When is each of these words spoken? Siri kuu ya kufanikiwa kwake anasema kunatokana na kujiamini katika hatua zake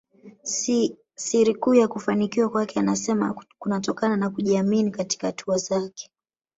Siri 1.17 1.55
kuu 1.55 1.73
ya 1.75 1.87
kufanikiwa 1.87 2.49
kwake 2.49 2.79
anasema 2.79 3.35
kunatokana 3.59 4.17
na 4.17 4.29
kujiamini 4.29 4.91
katika 4.91 5.27
hatua 5.27 5.57
zake 5.57 6.09